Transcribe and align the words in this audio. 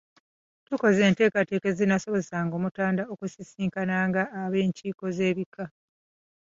Tukoze 0.65 1.01
enteekateeka 1.09 1.65
ezinaasobozesa 1.71 2.37
Omutanda 2.57 3.03
okusisinkananga 3.13 4.23
ab’enkiiko 4.41 5.05
z’ebika. 5.15 5.63